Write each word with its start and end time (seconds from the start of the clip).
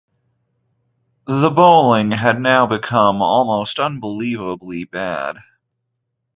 The 1.27 1.51
bowling 1.51 2.09
had 2.09 2.41
now 2.41 2.65
become 2.65 3.21
almost 3.21 3.79
unbelievably 3.79 4.85
bad. 4.85 5.37